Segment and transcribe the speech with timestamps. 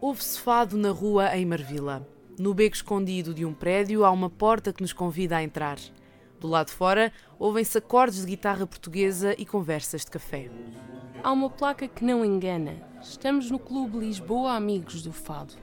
[0.00, 2.06] Houve-se fado na rua em Marvila.
[2.38, 5.78] No beco escondido de um prédio há uma porta que nos convida a entrar.
[6.38, 10.48] Do lado de fora, ouvem-se acordes de guitarra portuguesa e conversas de café.
[11.22, 12.76] Há uma placa que não engana.
[13.02, 15.54] Estamos no Clube Lisboa Amigos do Fado.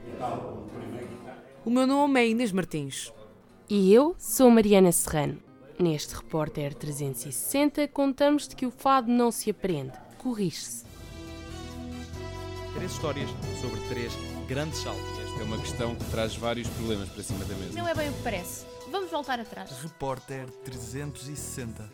[1.64, 3.10] O meu nome é Inês Martins.
[3.68, 5.38] E eu sou Mariana Serrano.
[5.78, 9.92] Neste Repórter 360 contamos-te que o fado não se aprende,
[10.26, 10.84] corrige-se.
[12.74, 14.12] Três histórias sobre três
[14.48, 15.04] grandes saltos.
[15.20, 17.78] Esta é uma questão que traz vários problemas para cima da mesa.
[17.78, 18.66] Não é bem o que parece.
[18.90, 19.70] Vamos voltar atrás.
[19.80, 21.88] Repórter 360.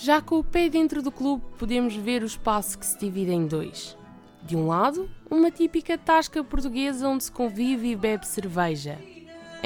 [0.00, 3.44] Já com o pé dentro do clube, podemos ver o espaço que se divide em
[3.44, 3.98] dois.
[4.44, 9.15] De um lado, uma típica tasca portuguesa onde se convive e bebe cerveja.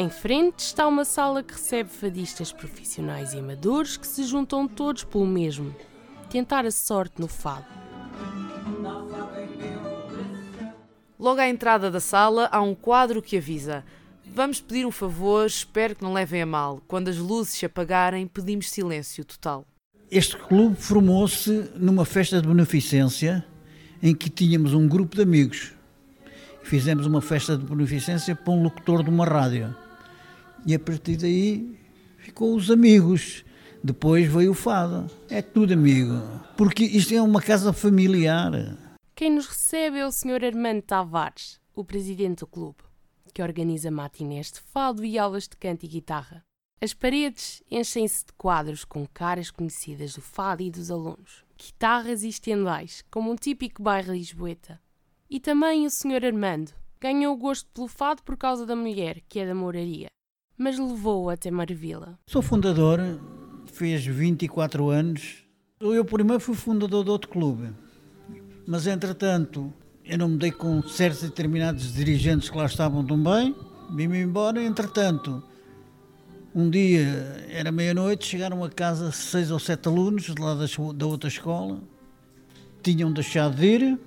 [0.01, 5.05] Em frente está uma sala que recebe fadistas profissionais e amadores que se juntam todos
[5.05, 5.77] pelo mesmo:
[6.31, 7.67] tentar a sorte no fado.
[11.19, 13.85] Logo à entrada da sala há um quadro que avisa:
[14.25, 16.81] Vamos pedir um favor, espero que não levem a mal.
[16.89, 19.67] Quando as luzes se apagarem, pedimos silêncio total.
[20.11, 23.45] Este clube formou-se numa festa de beneficência
[24.03, 25.75] em que tínhamos um grupo de amigos.
[26.63, 29.77] Fizemos uma festa de beneficência para um locutor de uma rádio.
[30.67, 31.79] E a partir daí
[32.19, 33.45] ficou os amigos.
[33.83, 35.11] Depois veio o fado.
[35.29, 36.15] É tudo amigo.
[36.57, 38.53] Porque isto é uma casa familiar.
[39.15, 40.45] Quem nos recebe é o Sr.
[40.45, 42.79] Armando Tavares, o presidente do clube,
[43.35, 46.43] que organiza matinés de fado e aulas de canto e guitarra.
[46.83, 52.29] As paredes enchem-se de quadros com caras conhecidas do fado e dos alunos, guitarras e
[52.29, 54.81] estendais, como um típico bairro lisboeta.
[55.29, 56.25] E também o Sr.
[56.25, 60.09] Armando ganhou o gosto pelo fado por causa da mulher, que é da moraria,
[60.61, 62.19] mas levou-o até Marvila.
[62.27, 63.01] Sou fundador,
[63.65, 65.39] fez 24 anos.
[65.81, 67.71] Eu primeiro fui fundador de outro clube,
[68.67, 69.73] mas entretanto
[70.05, 73.57] eu não me dei com certos determinados dirigentes que lá estavam também,
[73.95, 75.43] vim-me embora, entretanto
[76.55, 80.55] um dia, era meia-noite, chegaram a casa seis ou sete alunos de lá
[80.95, 81.81] da outra escola,
[82.83, 83.99] tinham deixado de ir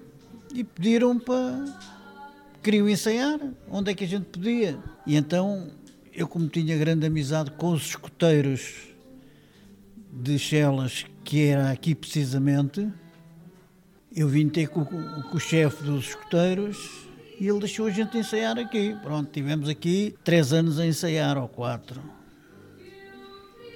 [0.54, 1.66] e pediram para.
[2.62, 4.78] queriam ensaiar, onde é que a gente podia.
[5.08, 5.72] E então,
[6.16, 8.88] eu, como tinha grande amizade com os escoteiros
[10.12, 12.88] de Chelas, que era aqui precisamente,
[14.16, 17.08] eu vim ter com, com o chefe dos escoteiros
[17.40, 18.96] e ele deixou a gente ensaiar aqui.
[19.02, 22.02] Pronto, tivemos aqui três anos a ensaiar, ou quatro.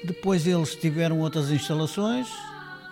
[0.05, 2.29] Depois eles tiveram outras instalações,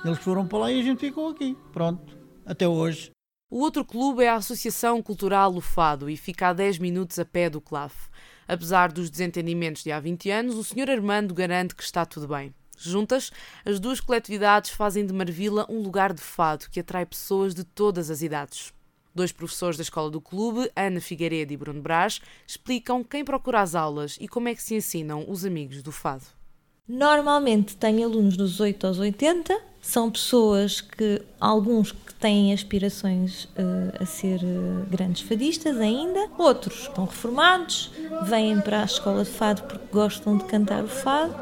[0.03, 1.55] eles foram para lá e a gente ficou aqui.
[1.71, 3.11] Pronto, até hoje.
[3.47, 7.47] O outro clube é a Associação Cultural Lufado e fica a 10 minutos a pé
[7.47, 8.09] do CLAF.
[8.47, 10.89] Apesar dos desentendimentos de há 20 anos, o Sr.
[10.89, 12.53] Armando garante que está tudo bem.
[12.77, 13.31] Juntas,
[13.65, 18.09] as duas coletividades fazem de Marvila um lugar de fado que atrai pessoas de todas
[18.09, 18.73] as idades.
[19.13, 23.73] Dois professores da escola do clube, Ana Figueiredo e Bruno Brás, explicam quem procura as
[23.73, 26.25] aulas e como é que se ensinam os amigos do fado.
[26.87, 34.01] Normalmente tenho alunos dos 8 aos 80, são pessoas que, alguns que têm aspirações uh,
[34.01, 37.91] a ser uh, grandes fadistas ainda, outros estão reformados,
[38.23, 41.35] vêm para a escola de fado porque gostam de cantar o fado.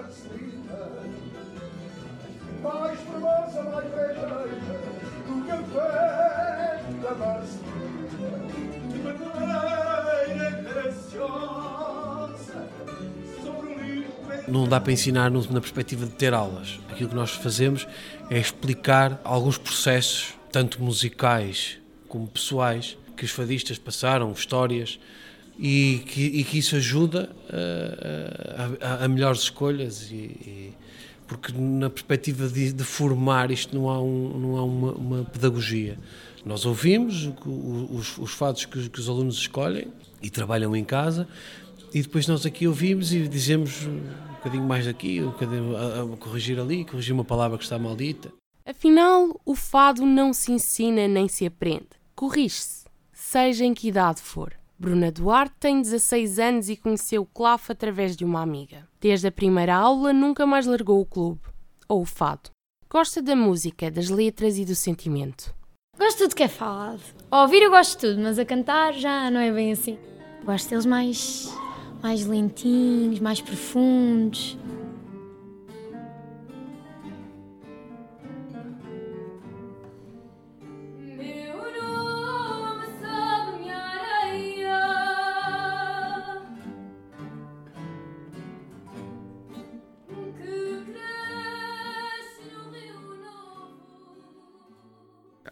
[14.54, 16.80] Não dá para ensinar na perspectiva de ter aulas.
[16.92, 17.88] Aquilo que nós fazemos
[18.30, 25.00] é explicar alguns processos, tanto musicais como pessoais, que os fadistas passaram, histórias,
[25.58, 27.30] e que, e que isso ajuda
[28.82, 30.12] a, a, a melhores escolhas.
[30.12, 30.74] E, e,
[31.28, 35.98] porque na perspectiva de, de, formar isto não há, um, não há uma, uma pedagogia.
[36.46, 39.88] Nós ouvimos os, os fados que, que os alunos escolhem
[40.22, 41.28] e trabalham em casa,
[41.94, 46.18] e depois nós aqui ouvimos e dizemos um bocadinho mais aqui, um bocadinho a, a
[46.18, 48.34] corrigir ali, corrigir uma palavra que está maldita.
[48.66, 51.90] Afinal, o fado não se ensina nem se aprende.
[52.16, 54.54] Corrige-se, seja em que idade for.
[54.80, 58.88] Bruna Duarte tem 16 anos e conheceu o CLAF através de uma amiga.
[59.00, 61.42] Desde a primeira aula nunca mais largou o clube,
[61.88, 62.50] ou o fado.
[62.90, 65.54] Gosta da música, das letras e do sentimento.
[65.98, 67.02] Gosto de tudo que é falado.
[67.30, 69.98] A ouvir eu gosto de tudo, mas a cantar já não é bem assim.
[70.44, 71.54] Gosto deles mais
[72.04, 74.58] mais lentinhos, mais profundos.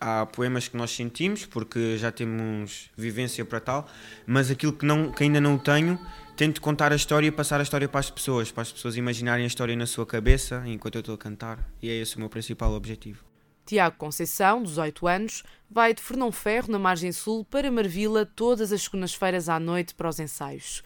[0.01, 3.87] há poemas que nós sentimos porque já temos vivência para tal,
[4.25, 5.99] mas aquilo que, não, que ainda não tenho
[6.41, 9.43] tento contar a história e passar a história para as pessoas, para as pessoas imaginarem
[9.43, 12.29] a história na sua cabeça enquanto eu estou a cantar, e é esse o meu
[12.29, 13.23] principal objetivo.
[13.63, 18.81] Tiago Conceição, 18 anos, vai de Fernão Ferro, na margem sul, para Marvila todas as
[18.81, 20.81] segundas-feiras à noite para os ensaios.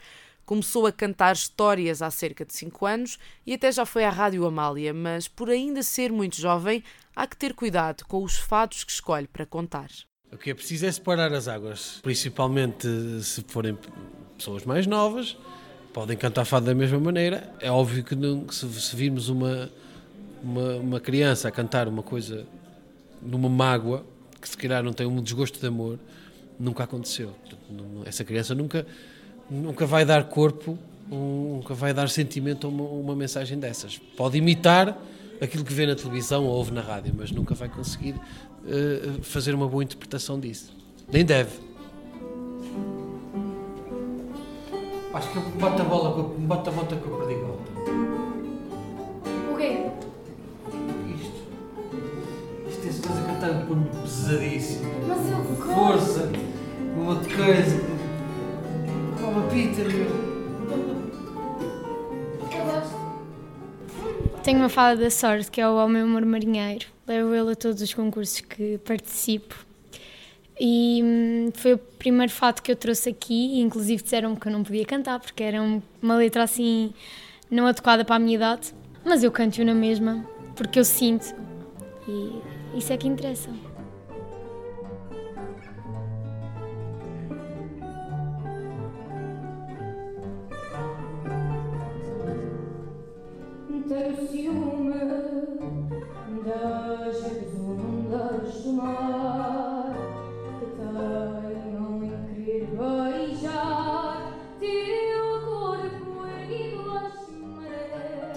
[0.45, 3.17] Começou a cantar histórias há cerca de 5 anos
[3.47, 6.83] e até já foi à Rádio Amália, mas por ainda ser muito jovem,
[7.15, 9.87] há que ter cuidado com os fados que escolhe para contar.
[10.33, 12.89] O que é preciso é separar as águas, principalmente
[13.23, 13.77] se forem
[14.37, 15.37] pessoas mais novas,
[15.93, 17.49] podem cantar fado da mesma maneira.
[17.59, 19.69] É óbvio que, não, se, se virmos uma,
[20.43, 22.45] uma, uma criança a cantar uma coisa
[23.21, 24.05] numa mágoa,
[24.41, 25.97] que se calhar não tem um desgosto de amor,
[26.59, 27.33] nunca aconteceu.
[28.05, 28.85] Essa criança nunca
[29.49, 30.77] nunca vai dar corpo,
[31.09, 33.97] nunca vai dar sentimento a uma, uma, mensagem dessas.
[33.97, 34.97] Pode imitar
[35.41, 39.53] aquilo que vê na televisão ou ouve na rádio, mas nunca vai conseguir uh, fazer
[39.53, 40.73] uma boa interpretação disso.
[41.11, 41.51] Nem deve.
[45.15, 47.71] Acho que eu bate a bola, bate a bota com a perdigota.
[49.49, 49.89] O quê?
[51.15, 51.39] Isto.
[52.67, 54.91] Isto é coisa que eu estou pesadíssimo.
[55.07, 55.73] Mas eu gosto.
[55.73, 56.31] Força,
[56.97, 57.95] uma coisa.
[59.49, 59.87] Peter.
[64.43, 66.87] Tenho uma fala da sorte, que é o Ao Meu Amor Marinheiro.
[67.07, 69.55] Levo ele a todos os concursos que participo.
[70.59, 74.63] E hum, foi o primeiro fato que eu trouxe aqui, inclusive disseram que eu não
[74.63, 75.61] podia cantar, porque era
[76.01, 76.93] uma letra assim
[77.49, 78.73] não adequada para a minha idade.
[79.03, 80.25] Mas eu canto-o na mesma,
[80.55, 81.35] porque eu sinto.
[82.07, 83.49] E isso é que interessa.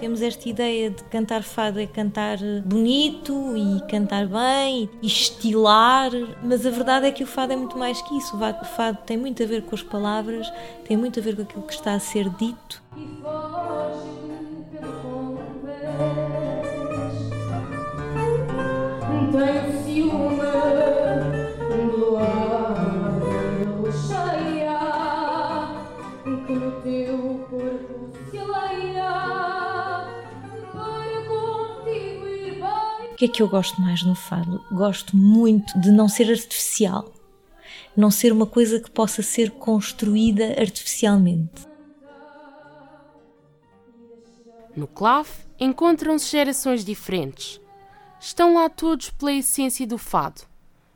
[0.09, 6.09] Temos esta ideia de cantar fado é cantar bonito e cantar bem e estilar,
[6.43, 8.35] mas a verdade é que o fado é muito mais que isso.
[8.35, 10.51] O fado tem muito a ver com as palavras,
[10.83, 12.81] tem muito a ver com aquilo que está a ser dito.
[19.31, 20.38] Tenho ciúme
[33.19, 34.63] que é que eu gosto mais no fado?
[34.71, 37.13] Gosto muito de não ser artificial,
[37.93, 41.67] não ser uma coisa que possa ser construída artificialmente.
[44.73, 47.59] No clave encontram-se gerações diferentes.
[48.21, 50.43] Estão lá todos pela essência do fado,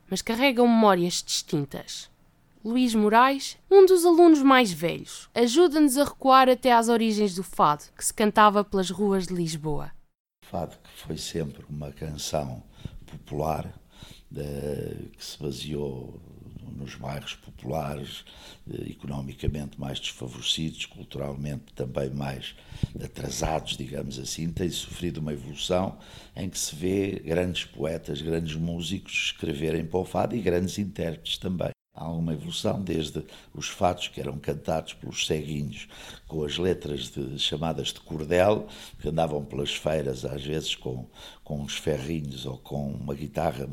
[0.08, 2.08] mas carregam memórias distintas.
[2.64, 7.84] Luís Moraes, um dos alunos mais velhos, ajuda-nos a recuar até às origens do fado,
[7.94, 9.92] que se cantava pelas ruas de Lisboa.
[10.50, 12.62] Fado que foi sempre uma canção
[13.06, 13.72] popular,
[14.30, 16.20] de, que se baseou
[16.76, 18.24] nos bairros populares,
[18.70, 22.54] eh, economicamente mais desfavorecidos, culturalmente também mais
[23.02, 25.98] atrasados, digamos assim, tem sofrido uma evolução
[26.36, 31.38] em que se vê grandes poetas, grandes músicos escreverem para o fado e grandes intérpretes
[31.38, 31.73] também.
[32.04, 35.88] Há uma evolução desde os fatos que eram cantados pelos ceguinhos
[36.28, 38.68] com as letras de, chamadas de cordel,
[39.00, 41.06] que andavam pelas feiras às vezes com,
[41.42, 43.66] com uns ferrinhos ou com uma guitarra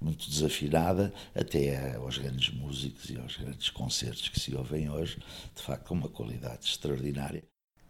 [0.00, 5.22] muito desafinada, até aos grandes músicos e aos grandes concertos que se ouvem hoje,
[5.54, 7.44] de facto com uma qualidade extraordinária.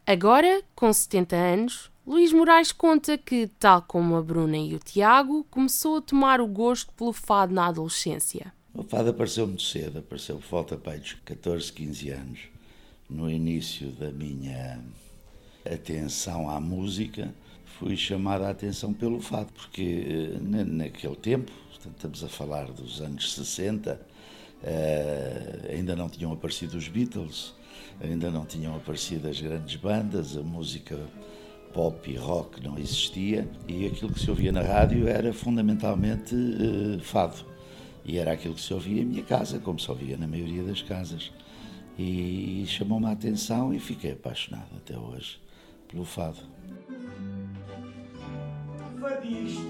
[0.07, 5.47] Agora, com 70 anos, Luís Moraes conta que, tal como a Bruna e o Tiago,
[5.50, 8.52] começou a tomar o gosto pelo fado na adolescência.
[8.78, 12.38] O fado apareceu muito cedo, apareceu por volta de 14, 15 anos.
[13.11, 14.80] No início da minha
[15.66, 22.28] atenção à música, fui chamada a atenção pelo fado, porque eh, naquele tempo, estamos a
[22.28, 24.00] falar dos anos 60,
[24.62, 27.54] eh, ainda não tinham aparecido os Beatles,
[28.00, 30.97] ainda não tinham aparecido as grandes bandas, a música
[31.75, 37.00] pop e rock não existia e aquilo que se ouvia na rádio era fundamentalmente uh,
[37.00, 37.57] fado.
[38.08, 40.80] E era aquilo que se ouvia em minha casa, como se ouvia na maioria das
[40.80, 41.30] casas.
[41.98, 45.38] E chamou-me a atenção e fiquei apaixonado até hoje
[45.86, 46.38] pelo fado.
[48.98, 49.66] Fadistas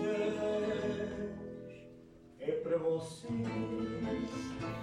[2.38, 3.26] é para você.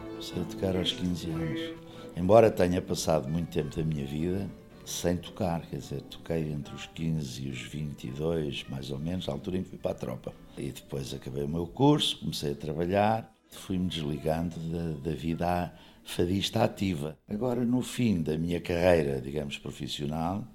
[0.09, 1.73] Comecei a tocar aos 15 anos.
[2.17, 4.49] Embora tenha passado muito tempo da minha vida,
[4.85, 9.31] sem tocar, quer dizer, toquei entre os 15 e os 22, mais ou menos, à
[9.31, 10.33] altura em que fui para a tropa.
[10.57, 16.63] E depois acabei o meu curso, comecei a trabalhar, fui-me desligando da, da vida fadista
[16.63, 17.17] ativa.
[17.27, 20.47] Agora, no fim da minha carreira, digamos, profissional,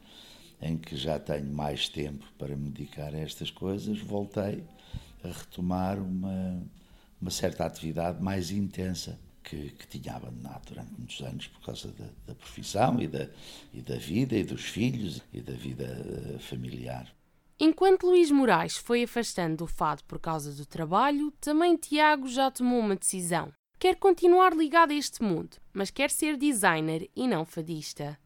[0.63, 4.63] em que já tenho mais tempo para me dedicar a estas coisas, voltei
[5.25, 6.63] a retomar uma,
[7.21, 12.07] uma certa atividade mais intensa que, que tinha abandonado durante muitos anos por causa da,
[12.27, 13.29] da profissão e da,
[13.73, 17.07] e da vida e dos filhos e da vida eh, familiar.
[17.63, 22.81] Enquanto Luís Moraes foi afastando do fado por causa do trabalho, também Tiago já tomou
[22.81, 23.53] uma decisão.
[23.79, 28.19] Quer continuar ligado a este mundo, mas quer ser designer e não fadista.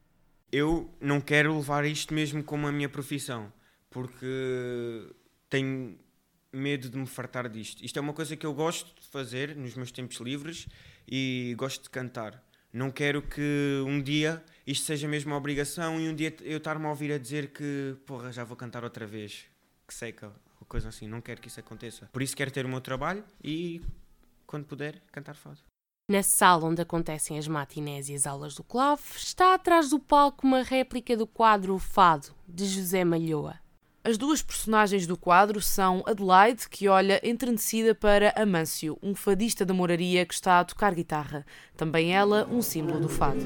[0.49, 3.51] Eu não quero levar isto mesmo como a minha profissão,
[3.89, 5.13] porque
[5.49, 5.99] tenho
[6.53, 7.83] medo de me fartar disto.
[7.83, 10.65] Isto é uma coisa que eu gosto de fazer nos meus tempos livres
[11.05, 12.41] e gosto de cantar.
[12.71, 16.85] Não quero que um dia isto seja mesmo uma obrigação e um dia eu estar-me
[16.85, 19.45] a ouvir a dizer que, porra, já vou cantar outra vez,
[19.87, 21.07] que seca, ou coisa assim.
[21.07, 22.09] Não quero que isso aconteça.
[22.11, 23.81] Por isso quero ter o meu trabalho e,
[24.47, 25.59] quando puder, cantar fado.
[26.09, 30.45] Na sala onde acontecem as matinés e as aulas do clave, está atrás do palco
[30.45, 33.59] uma réplica do quadro Fado, de José Malhoa.
[34.07, 39.73] As duas personagens do quadro são Adelaide, que olha entrenecida para Amâncio, um fadista da
[39.73, 41.43] moraria que está a tocar guitarra.
[41.75, 43.43] Também ela, um símbolo do fado.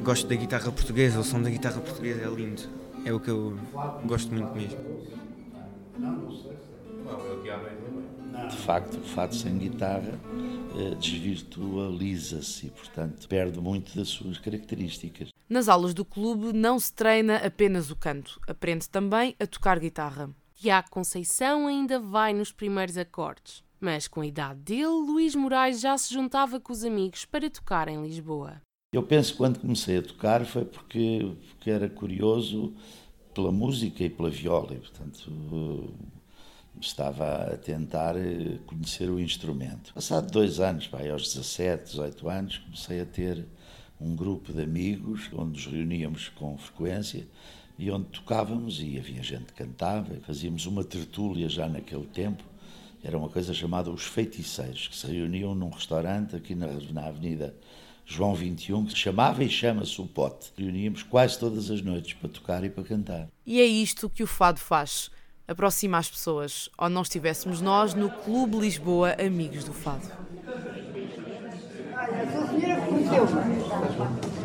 [0.00, 2.62] Gosto da guitarra portuguesa, o som da guitarra portuguesa é lindo.
[3.04, 3.58] É o que eu
[4.04, 4.78] gosto muito mesmo.
[8.50, 10.18] De facto, o fado sem guitarra
[10.76, 15.28] eh, desvirtualiza-se e, portanto, perde muito das suas características.
[15.48, 20.30] Nas aulas do clube não se treina apenas o canto, aprende também a tocar guitarra.
[20.54, 25.96] Tiago Conceição ainda vai nos primeiros acordes, mas com a idade dele, Luís Moraes já
[25.96, 28.60] se juntava com os amigos para tocar em Lisboa.
[28.92, 32.74] Eu penso que quando comecei a tocar foi porque, porque era curioso
[33.34, 35.30] pela música e pela viola, e, portanto
[36.80, 39.92] estava a tentar eh, conhecer o instrumento.
[39.94, 43.46] Passado dois anos, vai, aos 17, 18 anos, comecei a ter
[44.00, 47.26] um grupo de amigos onde nos reuníamos com frequência
[47.78, 50.14] e onde tocávamos e havia gente que cantava.
[50.26, 52.42] Fazíamos uma tertúlia já naquele tempo.
[53.02, 57.54] Era uma coisa chamada Os Feiticeiros, que se reuniam num restaurante aqui na, na Avenida
[58.06, 60.52] João 21, que se chamava e chama-se o Pote.
[60.56, 63.28] Reuníamos quase todas as noites para tocar e para cantar.
[63.46, 65.10] E é isto que o fado faz
[65.46, 70.10] aproxima as pessoas, ou não estivéssemos nós no Clube Lisboa Amigos do Fado.
[71.96, 72.06] A
[72.48, 73.26] senhora reconheceu.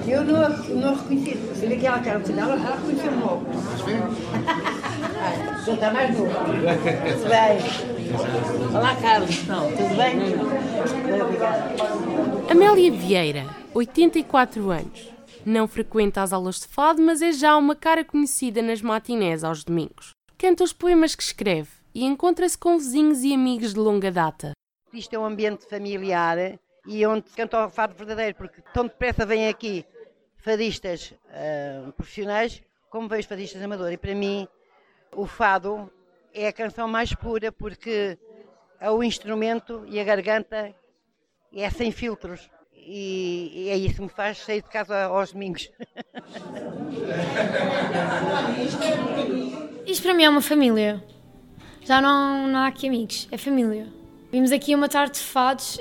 [0.08, 1.38] Eu não, não reconheci.
[1.56, 3.46] Se vi aquela cara dela, ela reconheceu-me logo.
[5.66, 6.32] Já está mais novo.
[6.32, 7.60] Tudo bem.
[8.76, 9.46] Olá, Carlos.
[9.48, 10.20] Não, tudo bem?
[11.06, 11.76] Bem, obrigada.
[12.50, 15.10] Amélia Vieira, 84 anos.
[15.46, 19.64] Não frequenta as aulas de fado, mas é já uma cara conhecida nas matinés aos
[19.64, 24.54] domingos canta os poemas que escreve e encontra-se com vizinhos e amigos de longa data.
[24.94, 26.38] Isto é um ambiente familiar
[26.88, 29.86] e onde se canta o fado verdadeiro, porque tão depressa vêm aqui
[30.38, 33.96] fadistas uh, profissionais como vejo fadistas amadores.
[33.96, 34.48] E para mim,
[35.14, 35.92] o fado
[36.34, 38.18] é a canção mais pura porque
[38.80, 40.74] é o instrumento e a garganta
[41.54, 42.50] é sem filtros.
[42.74, 45.70] E, e é isso que me faz sair de casa aos domingos.
[49.90, 51.04] Isto para mim é uma família.
[51.82, 53.88] Já não, não há aqui amigos, é família.
[54.32, 55.80] Vimos aqui uma tarde de fados,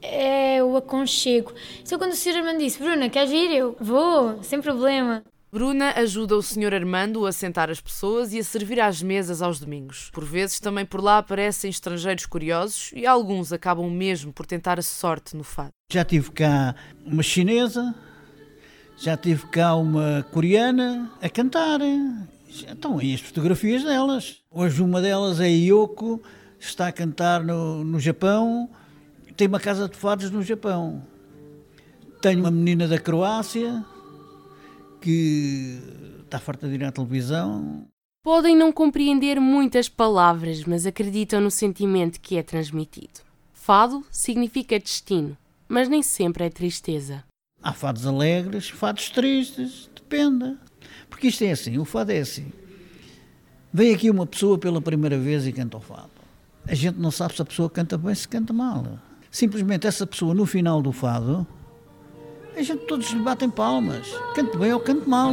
[0.00, 1.52] é o aconchego.
[1.84, 2.38] Só quando o Sr.
[2.38, 3.50] Armando disse, Bruna, queres ir?
[3.50, 5.22] Eu vou, sem problema.
[5.52, 6.72] Bruna ajuda o Sr.
[6.72, 10.08] Armando a sentar as pessoas e a servir às mesas aos domingos.
[10.14, 14.82] Por vezes também por lá aparecem estrangeiros curiosos e alguns acabam mesmo por tentar a
[14.82, 15.72] sorte no fado.
[15.92, 17.94] Já tive cá uma chinesa,
[18.96, 21.80] já tive cá uma coreana a cantar.
[22.68, 24.42] Então, e as fotografias delas.
[24.50, 26.22] Hoje uma delas é Yoko,
[26.58, 28.68] está a cantar no, no Japão,
[29.36, 31.02] tem uma casa de fados no Japão.
[32.20, 33.84] Tenho uma menina da Croácia
[35.00, 35.80] que
[36.24, 37.86] está farta de ir à televisão.
[38.22, 43.20] Podem não compreender muitas palavras, mas acreditam no sentimento que é transmitido.
[43.52, 45.36] Fado significa destino,
[45.68, 47.24] mas nem sempre é tristeza.
[47.60, 50.56] Há fados alegres, fados tristes, depende.
[51.12, 52.50] Porque isto é assim, o fado é assim.
[53.70, 56.10] Vem aqui uma pessoa pela primeira vez e canta o fado.
[56.66, 58.98] A gente não sabe se a pessoa canta bem, se canta mal.
[59.30, 61.46] Simplesmente essa pessoa, no final do fado,
[62.56, 64.08] a gente todos lhe batem palmas.
[64.34, 65.32] Cante bem ou cante mal.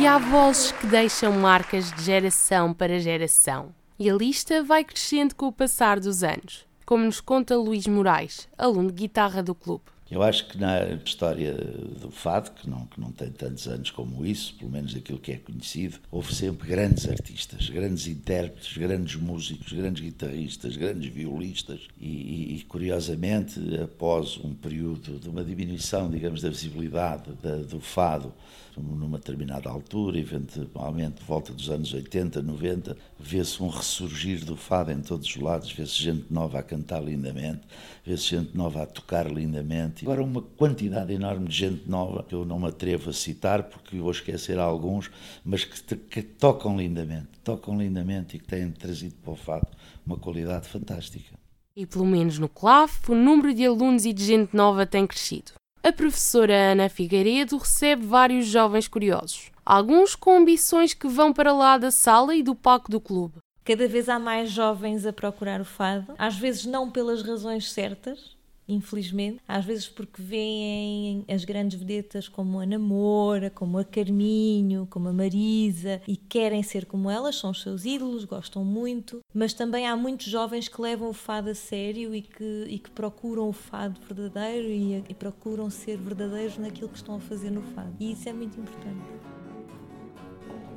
[0.00, 3.74] E há vozes que deixam marcas de geração para geração.
[3.98, 6.66] E a lista vai crescendo com o passar dos anos.
[6.88, 9.84] como nos conta Luís Moraes, aluno de guitarra do clube.
[10.10, 14.24] Eu acho que na história do fado, que não, que não tem tantos anos como
[14.24, 19.70] isso, pelo menos aquilo que é conhecido, houve sempre grandes artistas, grandes intérpretes, grandes músicos,
[19.70, 21.80] grandes guitarristas, grandes violistas.
[22.00, 28.32] E, e, curiosamente, após um período de uma diminuição, digamos, da visibilidade da, do fado,
[28.80, 35.00] numa determinada altura, eventualmente volta dos anos 80, 90, vê-se um ressurgir do fado em
[35.00, 37.62] todos os lados, vê-se gente nova a cantar lindamente,
[38.08, 40.04] vê-se gente nova a tocar lindamente.
[40.04, 43.98] Agora, uma quantidade enorme de gente nova, que eu não me atrevo a citar porque
[43.98, 45.10] vou esquecer alguns,
[45.44, 49.68] mas que, que tocam lindamente, tocam lindamente e que têm trazido para o fado
[50.06, 51.36] uma qualidade fantástica.
[51.76, 55.52] E pelo menos no CLAF, o número de alunos e de gente nova tem crescido.
[55.82, 61.76] A professora Ana Figueiredo recebe vários jovens curiosos, alguns com ambições que vão para lá
[61.76, 63.36] da sala e do palco do clube.
[63.68, 68.34] Cada vez há mais jovens a procurar o fado, às vezes não pelas razões certas,
[68.66, 69.42] infelizmente.
[69.46, 75.12] Às vezes porque veem as grandes vedetas como a Namora, como a Carminho, como a
[75.12, 79.20] Marisa e querem ser como elas, são os seus ídolos, gostam muito.
[79.34, 82.90] Mas também há muitos jovens que levam o fado a sério e que, e que
[82.90, 87.60] procuram o fado verdadeiro e, e procuram ser verdadeiros naquilo que estão a fazer no
[87.60, 87.94] fado.
[88.00, 89.04] E isso é muito importante.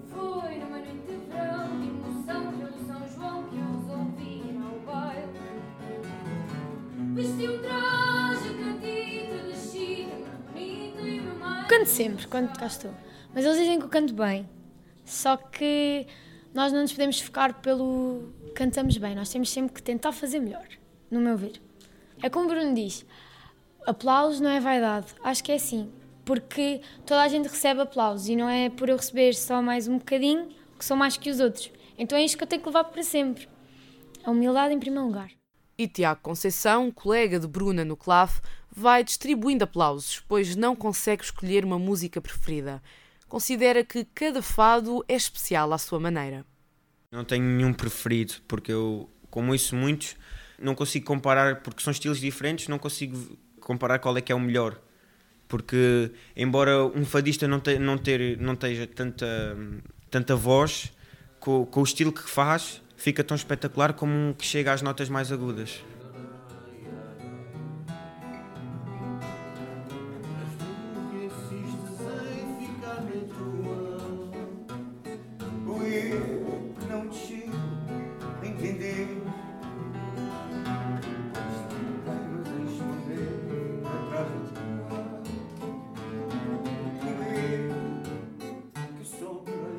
[0.09, 1.90] Foi numa noite de verão,
[11.67, 12.93] Canto sempre, quando cá estou.
[13.33, 14.49] Mas eles dizem que eu canto bem.
[15.05, 16.05] Só que
[16.53, 20.67] nós não nos podemos focar pelo cantamos bem, nós temos sempre que tentar fazer melhor,
[21.09, 21.61] no meu ver.
[22.21, 23.05] É como o Bruno diz:
[23.85, 25.07] aplausos não é vaidade.
[25.23, 25.91] Acho que é assim.
[26.23, 29.97] Porque toda a gente recebe aplausos e não é por eu receber só mais um
[29.97, 31.71] bocadinho que sou mais que os outros.
[31.97, 33.49] Então é isto que eu tenho que levar para sempre.
[34.23, 35.40] A humildade em primeiro lugar.
[35.81, 38.39] E Tiago Conceição, colega de Bruna no CLAF,
[38.71, 42.83] vai distribuindo aplausos, pois não consegue escolher uma música preferida.
[43.27, 46.45] Considera que cada fado é especial à sua maneira.
[47.11, 50.15] Não tenho nenhum preferido, porque eu, como isso muitos,
[50.59, 54.39] não consigo comparar, porque são estilos diferentes, não consigo comparar qual é que é o
[54.39, 54.79] melhor.
[55.47, 59.57] Porque, embora um fadista não, te, não, ter, não tenha tanta,
[60.11, 60.93] tanta voz,
[61.39, 65.09] com, com o estilo que faz, fica tão espetacular como um que chega às notas
[65.09, 65.83] mais agudas.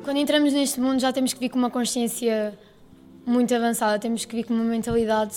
[0.03, 2.59] Quando entramos neste mundo já temos que vir com uma consciência
[3.25, 5.35] muito avançada, temos que vir com uma mentalidade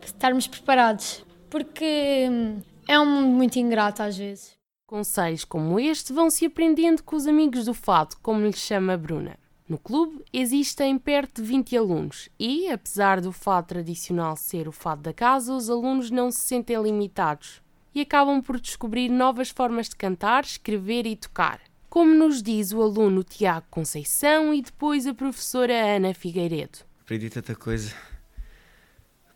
[0.00, 4.58] de estarmos preparados, porque hum, é um mundo muito ingrato às vezes.
[4.86, 9.38] Conselhos como este vão se aprendendo com os amigos do fado, como lhe chama Bruna.
[9.68, 15.02] No clube existem perto de 20 alunos e, apesar do fado tradicional ser o fado
[15.02, 17.62] da casa, os alunos não se sentem limitados
[17.94, 22.82] e acabam por descobrir novas formas de cantar, escrever e tocar, como nos diz o
[22.82, 26.89] aluno Tiago Conceição e depois a professora Ana Figueiredo.
[27.10, 27.92] Aprendi tanta coisa.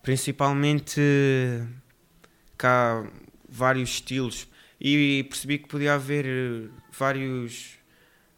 [0.01, 1.01] Principalmente
[2.57, 3.05] cá
[3.49, 4.47] vários estilos
[4.81, 7.71] e percebi que podia haver eh, vários,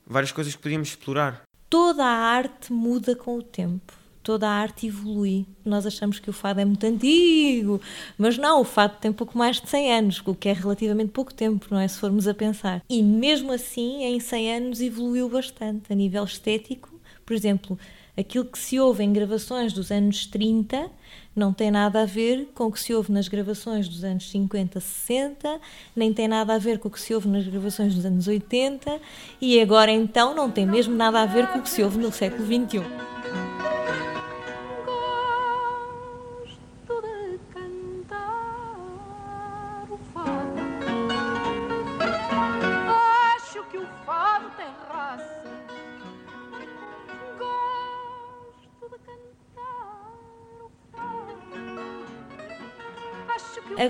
[0.07, 1.43] várias coisas que podíamos explorar.
[1.69, 3.93] Toda a arte muda com o tempo.
[4.23, 5.45] Toda a arte evolui.
[5.63, 7.79] Nós achamos que o fado é muito antigo,
[8.17, 11.35] mas não, o fado tem pouco mais de 100 anos, o que é relativamente pouco
[11.35, 11.87] tempo, não é?
[11.87, 12.83] Se formos a pensar.
[12.89, 15.93] E mesmo assim, em 100 anos, evoluiu bastante.
[15.93, 16.89] A nível estético,
[17.27, 17.79] por exemplo,
[18.17, 20.91] Aquilo que se ouve em gravações dos anos 30
[21.35, 24.81] não tem nada a ver com o que se ouve nas gravações dos anos 50,
[24.81, 25.61] 60,
[25.95, 28.99] nem tem nada a ver com o que se ouve nas gravações dos anos 80
[29.41, 32.11] e agora então não tem mesmo nada a ver com o que se ouve no
[32.11, 33.16] século 21.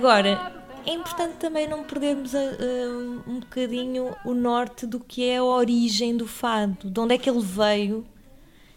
[0.07, 0.53] Agora,
[0.87, 5.43] é importante também não perdermos a- a- um bocadinho o norte do que é a
[5.43, 8.07] origem do fado, de onde é que ele veio,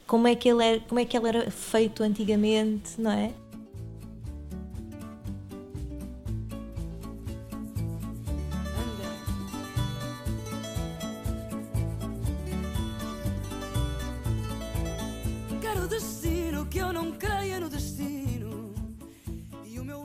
[0.08, 3.32] como é que ele, era, como é que ele era feito antigamente, não é?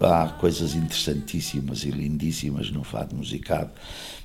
[0.04, 3.70] Há coisas interessantíssimas e lindíssimas no fado musicado,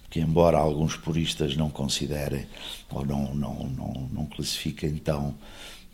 [0.09, 2.45] que embora alguns puristas não considerem
[2.89, 5.35] ou não, não, não, não classifiquem tão,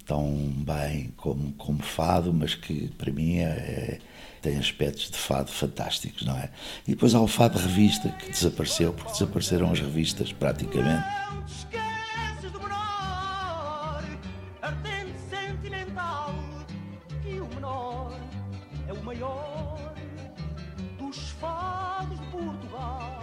[0.06, 4.00] tão bem como, como fado, mas que para mim é, é,
[4.42, 6.50] tem aspectos de fado fantásticos, não é?
[6.88, 11.04] E depois há o fado revista, que desapareceu, porque desapareceram as revistas praticamente.
[19.16, 19.94] Maior
[20.98, 23.20] dos fados de Portugal.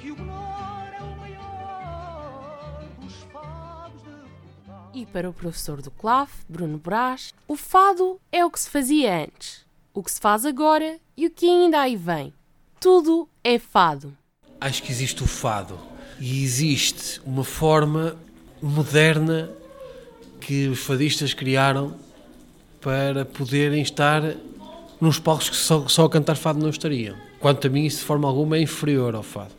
[0.00, 4.90] Que o menor é o maior dos fados de Portugal.
[4.94, 9.24] E para o professor do CLAF, Bruno Brás, o fado é o que se fazia
[9.24, 12.32] antes, o que se faz agora e o que ainda aí vem.
[12.80, 14.16] Tudo é fado.
[14.60, 15.78] Acho que existe o fado
[16.18, 18.16] e existe uma forma
[18.60, 19.50] moderna
[20.40, 21.94] que os fadistas criaram
[22.80, 24.22] para poderem estar
[25.00, 27.16] nos palcos que só, só a cantar fado não estariam.
[27.38, 29.54] Quanto a mim, isso de forma alguma é inferior ao fado.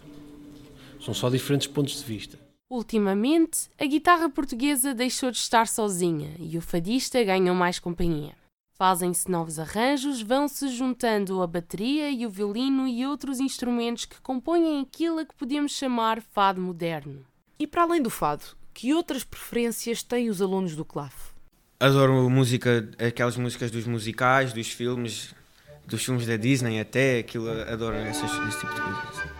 [0.99, 2.39] São só diferentes pontos de vista.
[2.69, 8.34] Ultimamente, a guitarra portuguesa deixou de estar sozinha e o fadista ganhou mais companhia.
[8.75, 14.80] Fazem-se novos arranjos, vão-se juntando a bateria e o violino e outros instrumentos que compõem
[14.80, 17.25] aquilo a que podemos chamar fado moderno.
[17.60, 21.31] E para além do fado, que outras preferências têm os alunos do CLAF?
[21.82, 25.34] Adoro música, aquelas músicas dos musicais, dos filmes,
[25.88, 29.32] dos filmes da Disney até, aquilo, adoro essas, esse tipo de coisas.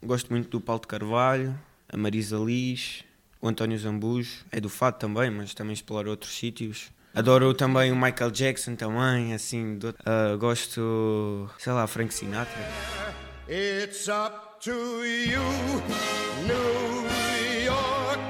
[0.00, 3.02] Gosto muito do Paulo de Carvalho, a Marisa Liz,
[3.42, 6.92] o António Zambujo, é do Fado também, mas também explora outros sítios.
[7.14, 12.60] Adoro também o Michael Jackson também, assim, do- ah, gosto, sei lá, Frank Sinatra.
[13.48, 14.70] It's up to
[15.04, 15.42] you,
[16.46, 18.20] New York,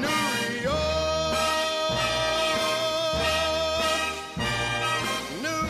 [0.00, 1.36] New York,
[5.42, 5.68] New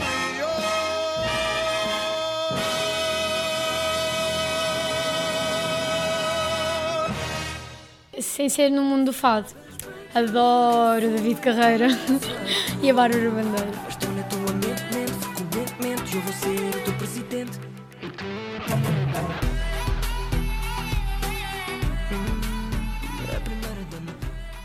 [8.22, 9.48] Sem ser no mundo do fado.
[10.14, 11.88] Adoro David Carreira
[12.80, 13.68] e a Bárbara Bandeira.
[13.88, 17.58] Estou na tua mente, mente, frequentemente, eu vou ser o teu presidente.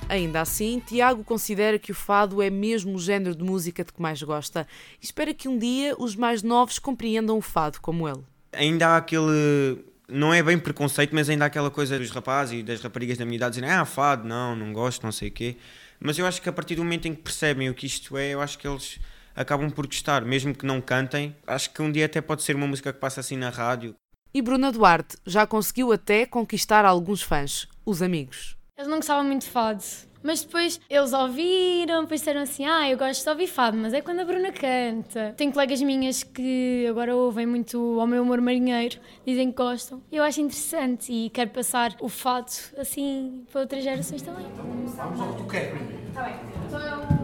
[0.07, 3.99] Ainda assim, Tiago considera que o fado é mesmo o género de música de que
[3.99, 4.67] mais gosta
[5.01, 8.23] e espera que um dia os mais novos compreendam o fado como ele.
[8.53, 9.83] Ainda há aquele.
[10.09, 13.25] Não é bem preconceito, mas ainda há aquela coisa dos rapazes e das raparigas da
[13.25, 15.57] minha idade dizerem ah, fado, não, não gosto, não sei o quê.
[15.99, 18.29] Mas eu acho que a partir do momento em que percebem o que isto é,
[18.29, 18.99] eu acho que eles
[19.35, 21.35] acabam por gostar, mesmo que não cantem.
[21.45, 23.95] Acho que um dia até pode ser uma música que passa assim na rádio.
[24.33, 28.57] E Bruna Duarte já conseguiu até conquistar alguns fãs, os amigos.
[28.77, 29.83] Eles não gostavam muito de fado.
[30.21, 34.01] Mas depois eles ouviram, depois disseram assim: Ah, eu gosto de ouvir fado, mas é
[34.01, 35.33] quando a Bruna canta.
[35.37, 40.01] Tenho colegas minhas que agora ouvem muito ao meu humor marinheiro, dizem que gostam.
[40.11, 44.45] Eu acho interessante e quero passar o fado assim para outras gerações também.
[44.55, 46.11] Vamos ao que tu queres primeiro.
[46.13, 46.35] Tá bem,
[46.67, 47.19] então eu.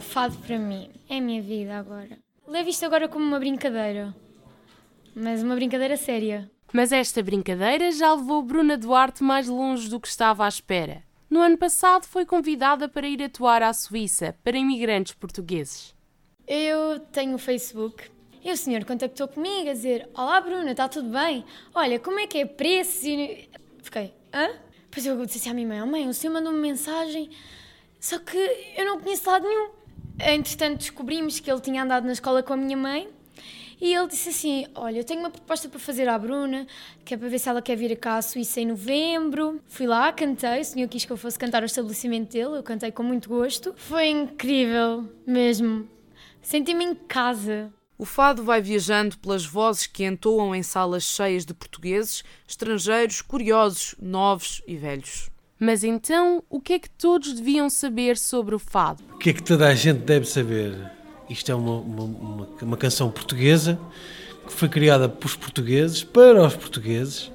[0.00, 2.18] Fado para mim é a minha vida agora.
[2.48, 4.14] Levo isto agora como uma brincadeira,
[5.14, 6.50] mas uma brincadeira séria.
[6.72, 11.04] Mas esta brincadeira já levou Bruna Duarte mais longe do que estava à espera.
[11.30, 15.94] No ano passado foi convidada para ir atuar à Suíça para imigrantes portugueses.
[16.44, 18.10] Eu tenho o Facebook
[18.42, 21.44] e o senhor contactou comigo a dizer: Olá Bruna, está tudo bem?
[21.72, 23.06] Olha, como é que é preço?
[23.80, 24.48] Fiquei, hã?
[24.82, 27.30] Depois eu disse assim à minha mãe: oh, Mãe, o senhor mandou-me mensagem,
[28.00, 28.36] só que
[28.76, 29.70] eu não conheço lado nenhum.
[30.18, 33.08] Entretanto, descobrimos que ele tinha andado na escola com a minha mãe
[33.80, 36.66] e ele disse assim: Olha, eu tenho uma proposta para fazer à Bruna,
[37.04, 39.60] que é para ver se ela quer vir cá à Suíça em novembro.
[39.68, 42.92] Fui lá, cantei, o senhor quis que eu fosse cantar ao estabelecimento dele, eu cantei
[42.92, 43.72] com muito gosto.
[43.76, 45.88] Foi incrível, mesmo.
[46.42, 47.72] Senti-me em casa.
[47.96, 53.94] O fado vai viajando pelas vozes que entoam em salas cheias de portugueses, estrangeiros, curiosos,
[54.00, 55.30] novos e velhos.
[55.58, 59.04] Mas então, o que é que todos deviam saber sobre o fado?
[59.12, 60.99] O que é que toda a gente deve saber?
[61.30, 63.80] Isto é uma, uma, uma, uma canção portuguesa
[64.44, 67.30] que foi criada pelos portugueses, para os portugueses,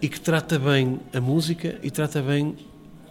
[0.00, 2.56] e que trata bem a música e trata bem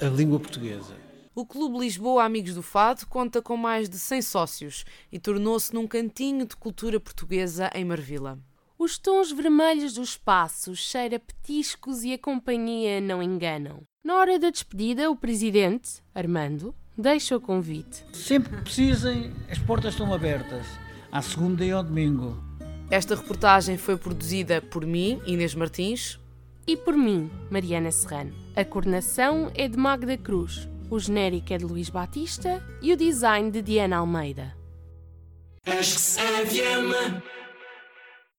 [0.02, 0.94] a língua portuguesa.
[1.34, 5.88] O Clube Lisboa Amigos do Fado conta com mais de 100 sócios e tornou-se num
[5.88, 8.38] cantinho de cultura portuguesa em Marvila.
[8.78, 13.84] Os tons vermelhos do espaço, cheira a petiscos e a companhia não enganam.
[14.04, 18.06] Na hora da despedida, o presidente, Armando, deixa o convite.
[18.14, 20.66] Sempre que precisem, as portas estão abertas.
[21.12, 22.42] À segunda e ao domingo.
[22.90, 26.20] Esta reportagem foi produzida por mim, Inês Martins.
[26.68, 28.34] E por mim, Mariana Serrano.
[28.56, 33.50] A coordenação é de Magda Cruz, o genérico é de Luís Batista e o design
[33.50, 34.56] de Diana Almeida.
[35.66, 36.02] Acho que